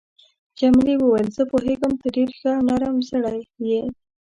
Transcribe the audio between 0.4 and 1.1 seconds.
جميلې